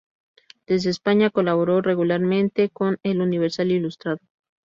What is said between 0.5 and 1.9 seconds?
Desde España colaboró